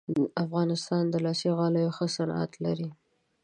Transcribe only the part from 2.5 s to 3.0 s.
لري